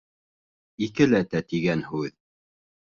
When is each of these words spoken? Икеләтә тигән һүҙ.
Икеләтә 0.87 1.45
тигән 1.53 1.87
һүҙ. 1.95 2.13